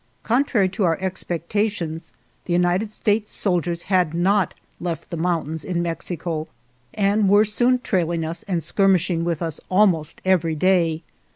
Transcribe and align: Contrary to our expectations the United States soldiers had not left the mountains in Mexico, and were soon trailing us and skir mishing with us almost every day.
Contrary 0.23 0.67
to 0.67 0.83
our 0.83 0.97
expectations 0.99 2.11
the 2.45 2.53
United 2.53 2.89
States 2.89 3.31
soldiers 3.31 3.83
had 3.83 4.15
not 4.15 4.55
left 4.79 5.11
the 5.11 5.15
mountains 5.15 5.63
in 5.63 5.79
Mexico, 5.83 6.47
and 6.95 7.29
were 7.29 7.45
soon 7.45 7.77
trailing 7.77 8.25
us 8.25 8.41
and 8.47 8.61
skir 8.61 8.89
mishing 8.89 9.21
with 9.23 9.43
us 9.43 9.59
almost 9.69 10.19
every 10.25 10.55
day. 10.55 11.03